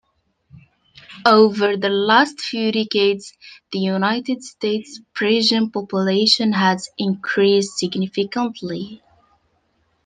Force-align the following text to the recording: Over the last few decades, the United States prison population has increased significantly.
Over 1.27 1.77
the 1.77 1.89
last 1.89 2.39
few 2.41 2.71
decades, 2.71 3.33
the 3.71 3.77
United 3.77 4.43
States 4.43 4.99
prison 5.13 5.69
population 5.69 6.53
has 6.53 6.89
increased 6.97 7.77
significantly. 7.77 9.03